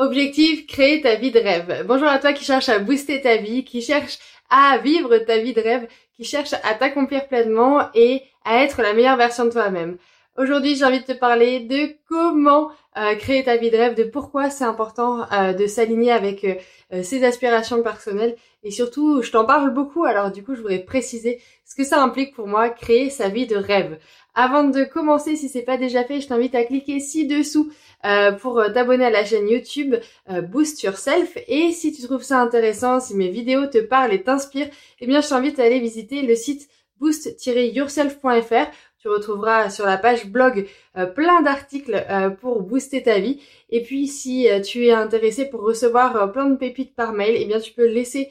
Objectif, 0.00 0.66
créer 0.66 1.02
ta 1.02 1.16
vie 1.16 1.30
de 1.30 1.38
rêve. 1.38 1.84
Bonjour 1.86 2.08
à 2.08 2.18
toi 2.18 2.32
qui 2.32 2.42
cherche 2.42 2.70
à 2.70 2.78
booster 2.78 3.20
ta 3.20 3.36
vie, 3.36 3.64
qui 3.64 3.82
cherche 3.82 4.18
à 4.48 4.78
vivre 4.78 5.14
ta 5.18 5.36
vie 5.36 5.52
de 5.52 5.60
rêve, 5.60 5.86
qui 6.16 6.24
cherche 6.24 6.54
à 6.54 6.72
t'accomplir 6.72 7.28
pleinement 7.28 7.86
et 7.92 8.22
à 8.46 8.64
être 8.64 8.80
la 8.80 8.94
meilleure 8.94 9.18
version 9.18 9.44
de 9.44 9.50
toi-même. 9.50 9.98
Aujourd'hui, 10.38 10.74
j'ai 10.74 10.86
envie 10.86 11.00
de 11.00 11.04
te 11.04 11.12
parler 11.12 11.60
de 11.60 11.90
comment 12.08 12.70
euh, 12.96 13.14
créer 13.16 13.44
ta 13.44 13.58
vie 13.58 13.70
de 13.70 13.76
rêve, 13.76 13.94
de 13.94 14.04
pourquoi 14.04 14.48
c'est 14.48 14.64
important 14.64 15.30
euh, 15.32 15.52
de 15.52 15.66
s'aligner 15.66 16.12
avec 16.12 16.44
euh, 16.44 17.02
ses 17.02 17.22
aspirations 17.22 17.82
personnelles 17.82 18.36
et 18.62 18.70
surtout, 18.70 19.22
je 19.22 19.30
t'en 19.30 19.46
parle 19.46 19.72
beaucoup, 19.72 20.04
alors 20.04 20.30
du 20.30 20.42
coup, 20.44 20.54
je 20.54 20.60
voudrais 20.60 20.80
préciser 20.80 21.40
ce 21.64 21.74
que 21.74 21.84
ça 21.84 22.02
implique 22.02 22.34
pour 22.34 22.46
moi, 22.46 22.68
créer 22.68 23.08
sa 23.08 23.28
vie 23.28 23.46
de 23.46 23.56
rêve. 23.56 23.98
Avant 24.34 24.64
de 24.64 24.84
commencer, 24.84 25.36
si 25.36 25.48
c'est 25.48 25.62
pas 25.62 25.76
déjà 25.76 26.04
fait, 26.04 26.20
je 26.20 26.28
t'invite 26.28 26.54
à 26.54 26.64
cliquer 26.64 27.00
ci-dessous 27.00 27.72
euh, 28.04 28.32
pour 28.32 28.62
t'abonner 28.72 29.04
à 29.04 29.10
la 29.10 29.24
chaîne 29.24 29.48
YouTube 29.48 29.96
euh, 30.30 30.40
Boost 30.40 30.82
Yourself. 30.82 31.36
Et 31.48 31.72
si 31.72 31.92
tu 31.92 32.02
trouves 32.02 32.22
ça 32.22 32.40
intéressant, 32.40 33.00
si 33.00 33.14
mes 33.14 33.28
vidéos 33.28 33.66
te 33.66 33.78
parlent 33.78 34.12
et 34.14 34.22
t'inspirent, 34.22 34.70
eh 35.00 35.06
bien 35.06 35.20
je 35.20 35.28
t'invite 35.28 35.58
à 35.58 35.64
aller 35.64 35.80
visiter 35.80 36.22
le 36.22 36.34
site 36.34 36.68
boost-yourself.fr. 36.98 38.70
Tu 39.02 39.08
retrouveras 39.08 39.70
sur 39.70 39.86
la 39.86 39.96
page 39.96 40.26
blog 40.26 40.66
euh, 40.96 41.06
plein 41.06 41.42
d'articles 41.42 42.04
pour 42.40 42.62
booster 42.62 43.02
ta 43.02 43.18
vie. 43.18 43.40
Et 43.70 43.82
puis 43.82 44.06
si 44.06 44.46
tu 44.64 44.86
es 44.86 44.92
intéressé 44.92 45.46
pour 45.46 45.62
recevoir 45.62 46.32
plein 46.32 46.46
de 46.46 46.56
pépites 46.56 46.94
par 46.94 47.12
mail, 47.12 47.34
eh 47.36 47.46
bien 47.46 47.60
tu 47.60 47.72
peux 47.72 47.86
laisser 47.86 48.30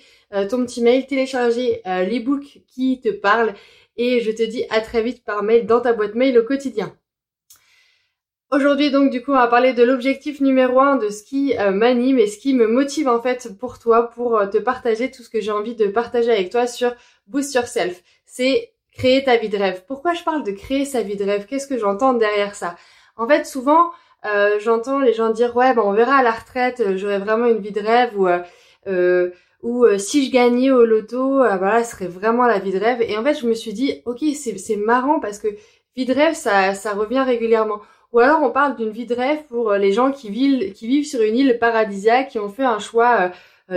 ton 0.50 0.64
petit 0.64 0.84
mail, 0.84 1.08
télécharger 1.08 1.82
l'ebook 2.08 2.60
qui 2.68 3.02
te 3.02 3.10
parle 3.10 3.56
et 4.00 4.22
je 4.22 4.32
te 4.32 4.42
dis 4.42 4.64
à 4.70 4.80
très 4.80 5.04
vite 5.04 5.24
par 5.26 5.44
mail 5.44 5.68
dans 5.68 5.82
ta 5.82 5.92
boîte 5.92 6.16
mail 6.16 6.40
au 6.40 6.44
quotidien. 6.44 6.96
Aujourd'hui 8.50 8.90
donc 8.92 9.12
du 9.12 9.22
coup 9.22 9.32
on 9.32 9.36
va 9.36 9.48
parler 9.48 9.74
de 9.74 9.84
l'objectif 9.84 10.40
numéro 10.40 10.80
un 10.80 10.96
de 10.96 11.10
ce 11.10 11.22
qui 11.22 11.56
euh, 11.60 11.72
m'anime 11.72 12.18
et 12.18 12.26
ce 12.26 12.40
qui 12.40 12.54
me 12.54 12.66
motive 12.66 13.10
en 13.10 13.22
fait 13.22 13.60
pour 13.60 13.78
toi 13.78 14.10
pour 14.10 14.38
euh, 14.38 14.48
te 14.48 14.58
partager 14.58 15.12
tout 15.12 15.22
ce 15.22 15.30
que 15.30 15.42
j'ai 15.42 15.52
envie 15.52 15.76
de 15.76 15.88
partager 15.88 16.32
avec 16.32 16.50
toi 16.50 16.66
sur 16.66 16.96
Boost 17.28 17.54
Yourself. 17.54 18.02
C'est 18.26 18.72
créer 18.94 19.24
ta 19.24 19.36
vie 19.36 19.50
de 19.50 19.58
rêve. 19.58 19.84
Pourquoi 19.86 20.14
je 20.14 20.24
parle 20.24 20.44
de 20.44 20.52
créer 20.52 20.86
sa 20.86 21.02
vie 21.02 21.18
de 21.18 21.26
rêve? 21.26 21.46
Qu'est-ce 21.46 21.68
que 21.68 21.78
j'entends 21.78 22.14
derrière 22.14 22.56
ça? 22.56 22.76
En 23.18 23.28
fait 23.28 23.46
souvent 23.46 23.92
euh, 24.26 24.60
j'entends 24.60 25.00
les 25.00 25.14
gens 25.14 25.30
dire 25.30 25.56
ouais 25.58 25.74
ben 25.74 25.84
on 25.84 25.94
verra 25.94 26.16
à 26.16 26.24
la 26.24 26.32
retraite 26.32 26.98
j'aurai 26.98 27.20
vraiment 27.20 27.48
une 27.48 27.60
vie 27.60 27.72
de 27.72 27.82
rêve 27.82 28.18
ou 28.18 28.28
ou 29.62 29.86
euh, 29.86 29.98
si 29.98 30.26
je 30.26 30.32
gagnais 30.32 30.72
au 30.72 30.86
loto, 30.86 31.44
euh, 31.44 31.58
voilà, 31.58 31.84
ce 31.84 31.92
serait 31.92 32.08
vraiment 32.08 32.46
la 32.46 32.60
vie 32.60 32.72
de 32.72 32.80
rêve. 32.80 33.02
Et 33.02 33.18
en 33.18 33.24
fait, 33.24 33.36
je 33.36 33.48
me 33.48 33.54
suis 33.54 33.74
dit, 33.74 34.02
ok, 34.06 34.20
c'est 34.36 34.76
marrant 34.78 35.20
parce 35.20 35.40
que 35.40 35.48
vie 35.96 36.06
de 36.06 36.14
rêve, 36.14 36.34
ça, 36.34 36.74
ça 36.74 36.94
revient 36.94 37.24
régulièrement. 37.24 37.82
Ou 38.14 38.20
alors 38.20 38.42
on 38.42 38.52
parle 38.52 38.76
d'une 38.76 38.90
vie 38.90 39.06
de 39.06 39.14
rêve 39.14 39.44
pour 39.50 39.72
euh, 39.72 39.78
les 39.78 39.92
gens 39.92 40.12
qui 40.12 40.30
vivent, 40.30 40.74
qui 40.74 40.88
vivent 40.88 41.06
sur 41.06 41.22
une 41.22 41.36
île 41.36 41.60
paradisiaque, 41.60 42.30
qui 42.30 42.40
ont 42.40 42.50
fait 42.50 42.64
un 42.64 42.80
choix 42.80 43.32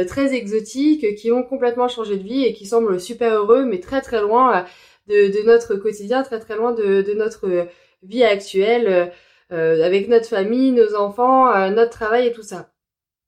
très 0.08 0.34
exotique, 0.34 1.16
qui 1.16 1.30
ont 1.30 1.42
complètement 1.42 1.86
changé 1.86 2.16
de 2.16 2.22
vie 2.22 2.44
et 2.44 2.54
qui 2.54 2.64
semblent 2.64 2.98
super 2.98 3.34
heureux, 3.34 3.66
mais 3.66 3.78
très 3.78 4.00
très 4.00 4.22
loin 4.22 4.64
de, 5.06 5.28
de 5.28 5.42
notre 5.46 5.74
quotidien, 5.74 6.22
très 6.22 6.40
très 6.40 6.56
loin 6.56 6.72
de, 6.72 7.02
de 7.02 7.12
notre 7.12 7.66
vie 8.02 8.24
actuelle, 8.24 9.12
avec 9.50 10.08
notre 10.08 10.26
famille, 10.26 10.72
nos 10.72 10.94
enfants, 10.94 11.68
notre 11.68 11.90
travail 11.90 12.28
et 12.28 12.32
tout 12.32 12.42
ça. 12.42 12.70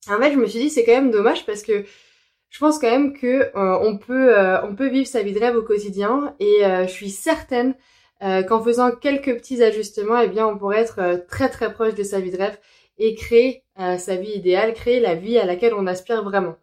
En 0.08 0.18
fait, 0.18 0.32
je 0.32 0.38
me 0.38 0.46
suis 0.46 0.58
dit, 0.58 0.70
c'est 0.70 0.84
quand 0.84 0.92
même 0.92 1.10
dommage 1.10 1.44
parce 1.44 1.62
que 1.62 1.84
je 2.54 2.60
pense 2.60 2.78
quand 2.78 2.88
même 2.88 3.14
que 3.14 3.50
euh, 3.56 3.78
on 3.82 3.98
peut 3.98 4.38
euh, 4.38 4.64
on 4.64 4.76
peut 4.76 4.86
vivre 4.86 5.08
sa 5.08 5.24
vie 5.24 5.32
de 5.32 5.40
rêve 5.40 5.56
au 5.56 5.62
quotidien 5.62 6.36
et 6.38 6.64
euh, 6.64 6.86
je 6.86 6.92
suis 6.92 7.10
certaine 7.10 7.74
qu'en 8.48 8.62
faisant 8.62 8.90
quelques 8.90 9.36
petits 9.36 9.62
ajustements, 9.62 10.18
eh 10.18 10.28
bien 10.28 10.46
on 10.46 10.56
pourrait 10.56 10.78
être 10.78 11.26
très 11.28 11.50
très 11.50 11.70
proche 11.74 11.94
de 11.94 12.02
sa 12.02 12.20
vie 12.20 12.30
de 12.30 12.38
rêve 12.38 12.56
et 12.96 13.14
créer 13.14 13.64
sa 13.76 14.16
vie 14.16 14.30
idéale, 14.30 14.72
créer 14.72 14.98
la 14.98 15.14
vie 15.14 15.36
à 15.36 15.44
laquelle 15.44 15.74
on 15.74 15.86
aspire 15.86 16.24
vraiment. 16.24 16.54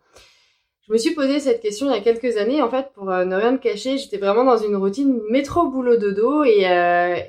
Je 0.88 0.92
me 0.92 0.98
suis 0.98 1.14
posé 1.14 1.40
cette 1.40 1.62
question 1.62 1.88
il 1.88 1.94
y 1.94 2.00
a 2.00 2.02
quelques 2.02 2.38
années 2.38 2.64
en 2.64 2.70
fait 2.72 2.88
pour 2.96 3.06
ne 3.06 3.36
rien 3.36 3.56
te 3.56 3.62
cacher, 3.62 4.00
j'étais 4.00 4.18
vraiment 4.18 4.44
dans 4.44 4.58
une 4.58 4.76
routine 4.76 5.22
métro 5.30 5.68
boulot 5.68 5.98
dodo 5.98 6.44
et 6.44 6.64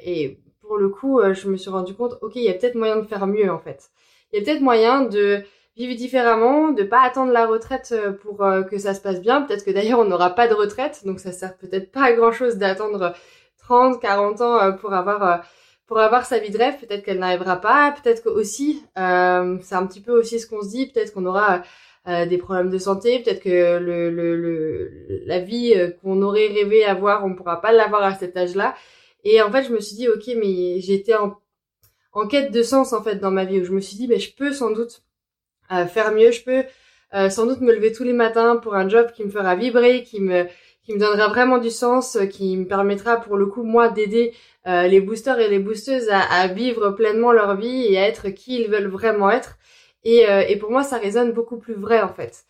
et 0.02 0.38
pour 0.62 0.78
le 0.78 0.88
coup, 0.88 1.20
je 1.34 1.48
me 1.50 1.58
suis 1.58 1.68
rendu 1.68 1.92
compte 1.92 2.16
OK, 2.22 2.36
il 2.36 2.44
y 2.44 2.48
a 2.48 2.54
peut-être 2.54 2.76
moyen 2.76 2.96
de 2.96 3.06
faire 3.06 3.26
mieux 3.26 3.50
en 3.50 3.58
fait. 3.58 3.90
Il 4.32 4.38
y 4.38 4.42
a 4.42 4.44
peut-être 4.46 4.62
moyen 4.62 5.02
de 5.02 5.42
vivre 5.76 5.94
différemment, 5.96 6.70
de 6.70 6.82
pas 6.82 7.02
attendre 7.02 7.32
la 7.32 7.46
retraite 7.46 7.90
euh, 7.92 8.12
pour 8.12 8.42
euh, 8.44 8.62
que 8.62 8.78
ça 8.78 8.94
se 8.94 9.00
passe 9.00 9.20
bien. 9.20 9.42
Peut-être 9.42 9.64
que 9.64 9.70
d'ailleurs 9.70 10.00
on 10.00 10.04
n'aura 10.04 10.30
pas 10.30 10.48
de 10.48 10.54
retraite, 10.54 11.02
donc 11.06 11.20
ça 11.20 11.32
sert 11.32 11.56
peut-être 11.56 11.90
pas 11.90 12.02
à 12.04 12.12
grand 12.12 12.32
chose 12.32 12.56
d'attendre 12.56 13.14
30, 13.58 14.00
40 14.00 14.40
ans 14.40 14.60
euh, 14.60 14.72
pour 14.72 14.92
avoir 14.92 15.44
pour 15.86 15.98
avoir 15.98 16.24
sa 16.26 16.38
vie 16.38 16.50
de 16.50 16.58
rêve. 16.58 16.78
Peut-être 16.78 17.04
qu'elle 17.04 17.18
n'arrivera 17.18 17.60
pas. 17.60 17.94
Peut-être 18.02 18.22
que 18.24 18.28
aussi, 18.30 18.82
c'est 18.96 19.74
un 19.74 19.86
petit 19.86 20.00
peu 20.00 20.12
aussi 20.12 20.40
ce 20.40 20.46
qu'on 20.46 20.62
se 20.62 20.70
dit. 20.70 20.86
Peut-être 20.86 21.12
qu'on 21.12 21.26
aura 21.26 21.62
des 22.06 22.38
problèmes 22.38 22.70
de 22.70 22.78
santé. 22.78 23.18
Peut-être 23.18 23.42
que 23.42 23.78
le, 23.78 24.10
le, 24.10 24.36
le, 24.36 24.90
la 25.26 25.40
vie 25.40 25.74
qu'on 26.00 26.22
aurait 26.22 26.46
rêvé 26.46 26.84
avoir, 26.84 27.26
on 27.26 27.34
pourra 27.34 27.60
pas 27.60 27.72
l'avoir 27.72 28.04
à 28.04 28.14
cet 28.14 28.34
âge-là. 28.38 28.74
Et 29.24 29.42
en 29.42 29.52
fait, 29.52 29.64
je 29.64 29.72
me 29.72 29.80
suis 29.80 29.96
dit, 29.96 30.08
ok, 30.08 30.30
mais 30.36 30.80
j'étais 30.80 31.14
en, 31.14 31.36
en 32.12 32.26
quête 32.26 32.52
de 32.52 32.62
sens 32.62 32.94
en 32.94 33.02
fait 33.02 33.16
dans 33.16 33.30
ma 33.30 33.44
vie 33.44 33.60
où 33.60 33.64
je 33.64 33.72
me 33.72 33.80
suis 33.80 33.96
dit, 33.96 34.06
ben 34.06 34.18
je 34.18 34.30
peux 34.32 34.52
sans 34.52 34.70
doute 34.70 35.02
faire 35.88 36.12
mieux. 36.12 36.30
Je 36.30 36.42
peux 36.42 36.64
euh, 37.14 37.28
sans 37.28 37.46
doute 37.46 37.60
me 37.60 37.74
lever 37.74 37.92
tous 37.92 38.04
les 38.04 38.14
matins 38.14 38.56
pour 38.56 38.74
un 38.74 38.88
job 38.88 39.12
qui 39.14 39.24
me 39.24 39.30
fera 39.30 39.54
vibrer, 39.54 40.02
qui 40.02 40.20
me 40.20 40.46
qui 40.84 40.94
me 40.94 40.98
donnera 40.98 41.28
vraiment 41.28 41.58
du 41.58 41.70
sens, 41.70 42.16
euh, 42.16 42.26
qui 42.26 42.56
me 42.56 42.64
permettra 42.66 43.18
pour 43.18 43.36
le 43.36 43.46
coup 43.46 43.62
moi 43.62 43.88
d'aider 43.88 44.32
euh, 44.66 44.88
les 44.88 45.00
boosters 45.00 45.38
et 45.38 45.48
les 45.48 45.58
boosteuses 45.60 46.08
à, 46.08 46.20
à, 46.20 46.48
vivre 46.48 46.90
pleinement 46.90 47.30
leur 47.30 47.54
vie 47.56 47.86
et 47.92 47.98
à 47.98 48.08
être 48.08 48.30
qui 48.30 48.60
ils 48.60 48.68
veulent 48.68 48.88
vraiment 48.88 49.30
être. 49.30 49.58
Et, 50.04 50.24
et 50.48 50.56
pour 50.56 50.72
moi 50.72 50.82
ça 50.82 50.98
résonne 50.98 51.30
beaucoup 51.30 51.58
plus 51.58 51.74
vrai 51.74 52.02
en 52.02 52.12
fait. 52.12 52.44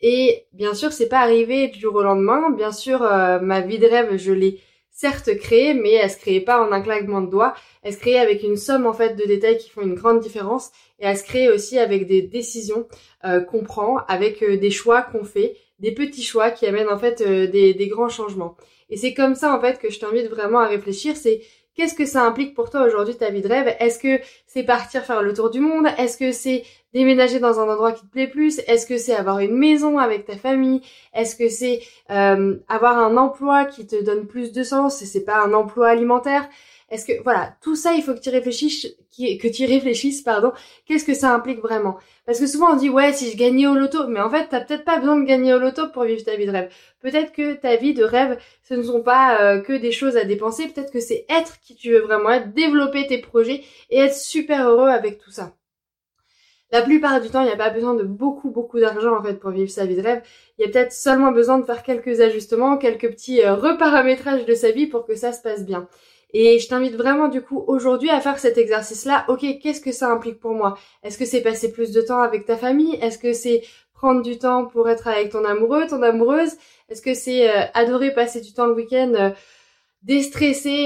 Et 0.00 0.46
bien 0.52 0.72
sûr 0.72 0.92
c'est 0.92 1.08
pas 1.08 1.18
arrivé 1.18 1.66
du 1.68 1.80
jour 1.80 1.96
au 1.96 2.02
lendemain. 2.02 2.50
Bien 2.50 2.70
sûr 2.70 3.00
ma 3.00 3.60
vie 3.60 3.80
de 3.80 3.86
rêve 3.88 4.16
je 4.18 4.32
l'ai 4.32 4.60
certes 5.02 5.36
créée, 5.36 5.74
mais 5.74 5.94
elle 5.94 6.10
se 6.10 6.16
créait 6.16 6.40
pas 6.40 6.64
en 6.64 6.70
un 6.70 6.80
claquement 6.80 7.22
de 7.22 7.28
doigts. 7.28 7.54
Elle 7.82 7.92
se 7.92 7.98
créait 7.98 8.20
avec 8.20 8.44
une 8.44 8.56
somme 8.56 8.86
en 8.86 8.92
fait 8.92 9.16
de 9.16 9.24
détails 9.24 9.58
qui 9.58 9.68
font 9.68 9.82
une 9.82 9.96
grande 9.96 10.20
différence 10.20 10.70
et 11.00 11.06
elle 11.06 11.16
se 11.16 11.24
crée 11.24 11.50
aussi 11.50 11.76
avec 11.80 12.06
des 12.06 12.22
décisions 12.22 12.86
euh, 13.24 13.40
qu'on 13.40 13.64
prend, 13.64 13.96
avec 14.06 14.44
euh, 14.44 14.56
des 14.56 14.70
choix 14.70 15.02
qu'on 15.02 15.24
fait, 15.24 15.56
des 15.80 15.90
petits 15.90 16.22
choix 16.22 16.52
qui 16.52 16.66
amènent 16.66 16.88
en 16.88 17.00
fait 17.00 17.20
euh, 17.20 17.48
des, 17.48 17.74
des, 17.74 17.88
grands 17.88 18.08
changements. 18.08 18.56
Et 18.90 18.96
c'est 18.96 19.12
comme 19.12 19.34
ça 19.34 19.52
en 19.52 19.60
fait 19.60 19.80
que 19.80 19.90
je 19.90 19.98
t'invite 19.98 20.28
vraiment 20.28 20.60
à 20.60 20.68
réfléchir, 20.68 21.16
c'est 21.16 21.40
qu'est-ce 21.74 21.94
que 21.94 22.06
ça 22.06 22.24
implique 22.24 22.54
pour 22.54 22.70
toi 22.70 22.82
aujourd'hui 22.82 23.16
ta 23.16 23.30
vie 23.30 23.42
de 23.42 23.48
rêve? 23.48 23.74
Est-ce 23.80 23.98
que 23.98 24.20
c'est 24.46 24.62
partir 24.62 25.02
faire 25.02 25.22
le 25.22 25.32
tour 25.32 25.50
du 25.50 25.60
monde? 25.60 25.86
Est-ce 25.98 26.18
que 26.18 26.32
c'est 26.32 26.64
déménager 26.92 27.38
dans 27.38 27.58
un 27.60 27.68
endroit 27.68 27.92
qui 27.92 28.02
te 28.02 28.10
plaît 28.10 28.28
plus? 28.28 28.58
Est-ce 28.66 28.86
que 28.86 28.98
c'est 28.98 29.14
avoir 29.14 29.38
une 29.38 29.56
maison 29.56 29.98
avec 29.98 30.26
ta 30.26 30.36
famille? 30.36 30.82
Est-ce 31.14 31.36
que 31.36 31.48
c'est 31.48 31.80
avoir 32.08 32.98
un 32.98 33.16
emploi 33.16 33.64
qui 33.64 33.86
te 33.86 34.02
donne 34.02 34.26
plus 34.26 34.52
de 34.52 34.62
sens? 34.62 35.02
Et 35.02 35.06
c'est 35.06 35.24
pas 35.24 35.42
un 35.42 35.52
emploi 35.54 35.88
alimentaire 35.88 36.48
est-ce 36.92 37.06
que 37.06 37.22
voilà, 37.22 37.56
tout 37.62 37.74
ça, 37.74 37.94
il 37.94 38.02
faut 38.02 38.12
que 38.12 38.20
tu 38.20 38.28
réfléchisses, 38.28 38.86
que 39.16 39.48
tu 39.48 39.64
réfléchisses, 39.64 40.20
pardon. 40.20 40.52
Qu'est-ce 40.84 41.06
que 41.06 41.14
ça 41.14 41.34
implique 41.34 41.60
vraiment? 41.60 41.96
Parce 42.26 42.38
que 42.38 42.46
souvent 42.46 42.74
on 42.74 42.76
dit 42.76 42.90
ouais, 42.90 43.14
si 43.14 43.30
je 43.30 43.36
gagnais 43.38 43.66
au 43.66 43.74
loto, 43.74 44.06
mais 44.08 44.20
en 44.20 44.28
fait, 44.28 44.48
t'as 44.50 44.60
peut-être 44.60 44.84
pas 44.84 44.98
besoin 44.98 45.16
de 45.18 45.24
gagner 45.24 45.54
au 45.54 45.58
loto 45.58 45.88
pour 45.88 46.04
vivre 46.04 46.22
ta 46.22 46.36
vie 46.36 46.44
de 46.44 46.50
rêve. 46.50 46.70
Peut-être 47.00 47.32
que 47.32 47.54
ta 47.54 47.76
vie 47.76 47.94
de 47.94 48.04
rêve, 48.04 48.38
ce 48.62 48.74
ne 48.74 48.82
sont 48.82 49.02
pas 49.02 49.40
euh, 49.40 49.60
que 49.60 49.72
des 49.72 49.90
choses 49.90 50.18
à 50.18 50.24
dépenser. 50.24 50.68
Peut-être 50.68 50.92
que 50.92 51.00
c'est 51.00 51.24
être 51.30 51.58
qui 51.60 51.74
tu 51.74 51.92
veux 51.92 52.00
vraiment 52.00 52.30
être, 52.30 52.52
développer 52.52 53.06
tes 53.06 53.18
projets 53.18 53.64
et 53.88 53.98
être 53.98 54.14
super 54.14 54.68
heureux 54.68 54.90
avec 54.90 55.16
tout 55.16 55.30
ça. 55.30 55.54
La 56.72 56.82
plupart 56.82 57.22
du 57.22 57.30
temps, 57.30 57.40
il 57.40 57.46
n'y 57.46 57.52
a 57.52 57.56
pas 57.56 57.70
besoin 57.70 57.94
de 57.94 58.02
beaucoup, 58.02 58.50
beaucoup 58.50 58.80
d'argent 58.80 59.16
en 59.18 59.22
fait 59.22 59.34
pour 59.34 59.50
vivre 59.50 59.70
sa 59.70 59.86
vie 59.86 59.96
de 59.96 60.02
rêve. 60.02 60.22
Il 60.58 60.66
y 60.66 60.68
a 60.68 60.70
peut-être 60.70 60.92
seulement 60.92 61.32
besoin 61.32 61.58
de 61.58 61.64
faire 61.64 61.82
quelques 61.82 62.20
ajustements, 62.20 62.76
quelques 62.76 63.10
petits 63.10 63.42
euh, 63.42 63.54
reparamétrages 63.54 64.44
de 64.44 64.54
sa 64.54 64.70
vie 64.70 64.86
pour 64.86 65.06
que 65.06 65.14
ça 65.14 65.32
se 65.32 65.40
passe 65.40 65.64
bien. 65.64 65.88
Et 66.32 66.58
je 66.58 66.68
t'invite 66.68 66.94
vraiment 66.94 67.28
du 67.28 67.42
coup 67.42 67.62
aujourd'hui 67.66 68.10
à 68.10 68.20
faire 68.20 68.38
cet 68.38 68.56
exercice-là. 68.56 69.26
Ok, 69.28 69.44
qu'est-ce 69.62 69.80
que 69.80 69.92
ça 69.92 70.10
implique 70.10 70.40
pour 70.40 70.52
moi? 70.52 70.78
Est-ce 71.02 71.18
que 71.18 71.26
c'est 71.26 71.42
passer 71.42 71.72
plus 71.72 71.92
de 71.92 72.00
temps 72.00 72.22
avec 72.22 72.46
ta 72.46 72.56
famille? 72.56 72.94
Est-ce 73.02 73.18
que 73.18 73.32
c'est 73.32 73.62
prendre 73.92 74.22
du 74.22 74.38
temps 74.38 74.64
pour 74.64 74.88
être 74.88 75.08
avec 75.08 75.30
ton 75.30 75.44
amoureux, 75.44 75.86
ton 75.86 76.02
amoureuse? 76.02 76.52
Est-ce 76.88 77.02
que 77.02 77.14
c'est 77.14 77.50
euh, 77.50 77.64
adorer 77.74 78.12
passer 78.14 78.40
du 78.40 78.52
temps 78.52 78.66
le 78.66 78.74
week-end 78.74 79.12
euh, 79.14 79.30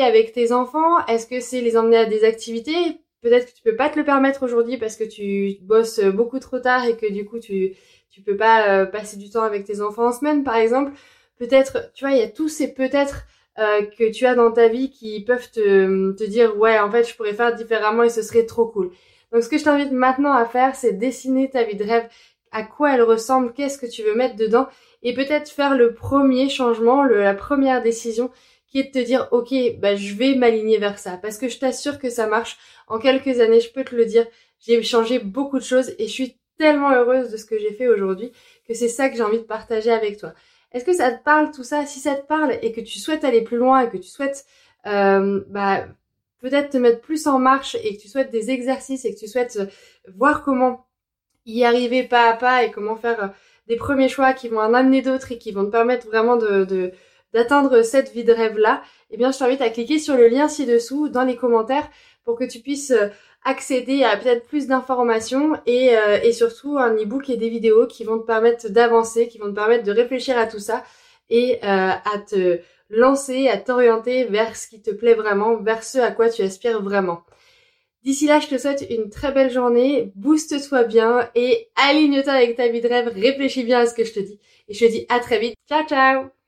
avec 0.02 0.32
tes 0.32 0.52
enfants? 0.52 1.04
Est-ce 1.06 1.26
que 1.26 1.40
c'est 1.40 1.60
les 1.60 1.76
emmener 1.76 1.98
à 1.98 2.06
des 2.06 2.24
activités? 2.24 3.00
Peut-être 3.22 3.46
que 3.46 3.56
tu 3.56 3.62
peux 3.62 3.76
pas 3.76 3.88
te 3.88 3.98
le 3.98 4.04
permettre 4.04 4.42
aujourd'hui 4.44 4.78
parce 4.78 4.96
que 4.96 5.04
tu 5.04 5.58
bosses 5.62 6.00
beaucoup 6.00 6.38
trop 6.38 6.58
tard 6.58 6.84
et 6.84 6.96
que 6.96 7.10
du 7.10 7.24
coup 7.24 7.38
tu 7.38 7.74
tu 8.10 8.22
peux 8.22 8.36
pas 8.36 8.68
euh, 8.68 8.86
passer 8.86 9.18
du 9.18 9.28
temps 9.28 9.42
avec 9.42 9.64
tes 9.64 9.80
enfants 9.80 10.06
en 10.06 10.12
semaine 10.12 10.42
par 10.42 10.56
exemple. 10.56 10.92
Peut-être, 11.38 11.92
tu 11.92 12.04
vois, 12.04 12.14
il 12.14 12.18
y 12.18 12.22
a 12.22 12.28
tous 12.28 12.48
ces 12.48 12.72
peut-être 12.72 13.26
euh, 13.58 13.82
que 13.98 14.10
tu 14.10 14.26
as 14.26 14.34
dans 14.34 14.52
ta 14.52 14.68
vie 14.68 14.90
qui 14.90 15.24
peuvent 15.24 15.50
te, 15.50 16.12
te 16.12 16.24
dire 16.24 16.56
ouais 16.58 16.78
en 16.78 16.90
fait 16.90 17.04
je 17.04 17.14
pourrais 17.14 17.32
faire 17.32 17.54
différemment 17.54 18.02
et 18.02 18.10
ce 18.10 18.22
serait 18.22 18.46
trop 18.46 18.66
cool. 18.66 18.90
Donc 19.32 19.42
ce 19.42 19.48
que 19.48 19.58
je 19.58 19.64
t'invite 19.64 19.92
maintenant 19.92 20.32
à 20.32 20.44
faire 20.44 20.74
c'est 20.74 20.92
dessiner 20.92 21.50
ta 21.50 21.64
vie 21.64 21.76
de 21.76 21.84
rêve, 21.84 22.08
à 22.52 22.62
quoi 22.62 22.94
elle 22.94 23.02
ressemble, 23.02 23.52
qu'est-ce 23.52 23.78
que 23.78 23.86
tu 23.86 24.02
veux 24.02 24.14
mettre 24.14 24.36
dedans? 24.36 24.68
Et 25.02 25.14
peut-être 25.14 25.50
faire 25.50 25.76
le 25.76 25.94
premier 25.94 26.48
changement, 26.48 27.04
la 27.04 27.34
première 27.34 27.82
décision 27.82 28.30
qui 28.68 28.80
est 28.80 28.84
de 28.84 29.00
te 29.00 29.04
dire 29.04 29.28
ok 29.30 29.54
bah 29.78 29.96
je 29.96 30.14
vais 30.14 30.34
m'aligner 30.34 30.78
vers 30.78 30.98
ça. 30.98 31.16
Parce 31.16 31.38
que 31.38 31.48
je 31.48 31.58
t'assure 31.58 31.98
que 31.98 32.10
ça 32.10 32.26
marche. 32.26 32.58
En 32.88 32.98
quelques 32.98 33.40
années 33.40 33.60
je 33.60 33.72
peux 33.72 33.84
te 33.84 33.94
le 33.94 34.04
dire 34.04 34.26
j'ai 34.60 34.82
changé 34.82 35.18
beaucoup 35.18 35.58
de 35.58 35.64
choses 35.64 35.94
et 35.98 36.06
je 36.06 36.12
suis 36.12 36.38
tellement 36.58 36.90
heureuse 36.90 37.30
de 37.30 37.36
ce 37.36 37.44
que 37.44 37.58
j'ai 37.58 37.72
fait 37.72 37.88
aujourd'hui 37.88 38.32
que 38.66 38.74
c'est 38.74 38.88
ça 38.88 39.08
que 39.08 39.16
j'ai 39.16 39.22
envie 39.22 39.38
de 39.38 39.44
partager 39.44 39.90
avec 39.90 40.18
toi 40.18 40.32
est-ce 40.76 40.84
que 40.84 40.92
ça 40.92 41.10
te 41.10 41.22
parle 41.24 41.50
tout 41.52 41.64
ça? 41.64 41.86
Si 41.86 42.00
ça 42.00 42.14
te 42.14 42.26
parle 42.26 42.58
et 42.60 42.70
que 42.70 42.82
tu 42.82 42.98
souhaites 42.98 43.24
aller 43.24 43.40
plus 43.40 43.56
loin 43.56 43.80
et 43.80 43.88
que 43.88 43.96
tu 43.96 44.08
souhaites 44.08 44.44
euh, 44.86 45.42
bah, 45.48 45.86
peut-être 46.40 46.70
te 46.70 46.76
mettre 46.76 47.00
plus 47.00 47.26
en 47.26 47.38
marche 47.38 47.76
et 47.82 47.96
que 47.96 48.02
tu 48.02 48.08
souhaites 48.08 48.30
des 48.30 48.50
exercices 48.50 49.06
et 49.06 49.14
que 49.14 49.18
tu 49.18 49.26
souhaites 49.26 49.56
euh, 49.56 49.66
voir 50.14 50.44
comment 50.44 50.86
y 51.46 51.64
arriver 51.64 52.02
pas 52.02 52.28
à 52.30 52.36
pas 52.36 52.62
et 52.62 52.70
comment 52.70 52.96
faire 52.96 53.24
euh, 53.24 53.28
des 53.68 53.76
premiers 53.76 54.10
choix 54.10 54.34
qui 54.34 54.48
vont 54.48 54.60
en 54.60 54.74
amener 54.74 55.00
d'autres 55.00 55.32
et 55.32 55.38
qui 55.38 55.50
vont 55.50 55.64
te 55.64 55.70
permettre 55.70 56.06
vraiment 56.08 56.36
d'atteindre 56.36 57.82
cette 57.82 58.12
vie 58.12 58.24
de 58.24 58.32
rêve 58.32 58.58
là, 58.58 58.82
eh 59.10 59.16
bien 59.16 59.32
je 59.32 59.38
t'invite 59.38 59.62
à 59.62 59.70
cliquer 59.70 59.98
sur 59.98 60.16
le 60.16 60.28
lien 60.28 60.46
ci-dessous 60.46 61.08
dans 61.08 61.24
les 61.24 61.36
commentaires 61.36 61.88
pour 62.24 62.36
que 62.36 62.44
tu 62.44 62.60
puisses 62.60 62.90
euh, 62.90 63.08
accéder 63.46 64.02
à 64.02 64.16
peut-être 64.16 64.46
plus 64.46 64.66
d'informations 64.66 65.52
et, 65.66 65.96
euh, 65.96 66.18
et, 66.22 66.32
surtout 66.32 66.78
un 66.78 66.94
e-book 66.96 67.30
et 67.30 67.36
des 67.36 67.48
vidéos 67.48 67.86
qui 67.86 68.02
vont 68.02 68.18
te 68.18 68.26
permettre 68.26 68.68
d'avancer, 68.68 69.28
qui 69.28 69.38
vont 69.38 69.46
te 69.46 69.54
permettre 69.54 69.84
de 69.84 69.92
réfléchir 69.92 70.36
à 70.36 70.46
tout 70.46 70.58
ça 70.58 70.82
et 71.30 71.60
euh, 71.62 71.90
à 71.90 72.18
te 72.28 72.58
lancer, 72.90 73.48
à 73.48 73.56
t'orienter 73.56 74.24
vers 74.24 74.56
ce 74.56 74.66
qui 74.66 74.82
te 74.82 74.90
plaît 74.90 75.14
vraiment, 75.14 75.56
vers 75.56 75.84
ce 75.84 75.98
à 75.98 76.10
quoi 76.10 76.28
tu 76.28 76.42
aspires 76.42 76.82
vraiment. 76.82 77.22
D'ici 78.02 78.26
là, 78.26 78.40
je 78.40 78.48
te 78.48 78.58
souhaite 78.58 78.84
une 78.90 79.10
très 79.10 79.30
belle 79.30 79.50
journée, 79.50 80.12
booste-toi 80.16 80.82
bien 80.84 81.30
et 81.36 81.68
aligne-toi 81.76 82.32
avec 82.32 82.56
ta 82.56 82.68
vie 82.68 82.80
de 82.80 82.88
rêve, 82.88 83.12
réfléchis 83.14 83.64
bien 83.64 83.80
à 83.80 83.86
ce 83.86 83.94
que 83.94 84.04
je 84.04 84.12
te 84.12 84.20
dis. 84.20 84.40
Et 84.68 84.74
je 84.74 84.84
te 84.84 84.90
dis 84.90 85.06
à 85.08 85.20
très 85.20 85.38
vite. 85.38 85.54
Ciao 85.68 85.86
ciao 85.86 86.45